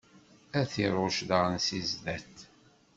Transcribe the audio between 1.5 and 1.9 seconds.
si